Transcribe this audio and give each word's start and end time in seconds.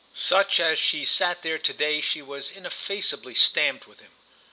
Such 0.15 0.59
as 0.59 0.79
she 0.79 1.05
sat 1.05 1.43
there 1.43 1.59
to 1.59 1.73
day 1.73 2.01
she 2.01 2.23
was 2.23 2.49
ineffaceably 2.49 3.35
stamped 3.35 3.85
with 3.85 3.99
him. 3.99 4.13